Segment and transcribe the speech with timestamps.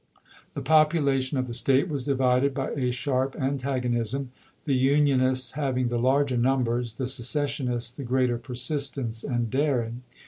[0.53, 4.31] The population of the State was divided by a sharp antagonism,
[4.65, 7.27] the Unionists having the larger numbers, the seces
[7.63, 10.01] sionists the greater persistence and daring.